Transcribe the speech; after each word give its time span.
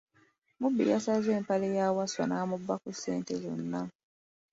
Omubbi 0.55 0.83
yasaze 0.91 1.29
empale 1.39 1.67
ya 1.77 1.87
Wasswa 1.97 2.23
n’amubbako 2.27 2.89
ssente 2.95 3.33
zonn. 3.41 3.73